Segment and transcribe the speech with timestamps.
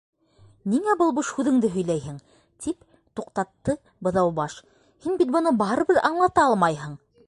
[0.71, 2.17] —Ниңә был буш һүҙеңде һөйләйһең,
[2.65, 2.89] —тип
[3.21, 3.77] туҡтатты
[4.09, 4.57] Быҙаубаш,
[5.05, 7.03] —һин бит быны барыбер аңлата алмайһың?